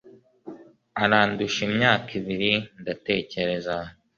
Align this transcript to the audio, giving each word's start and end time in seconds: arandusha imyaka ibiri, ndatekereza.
arandusha 1.03 1.59
imyaka 1.69 2.09
ibiri, 2.19 2.51
ndatekereza. 2.81 3.75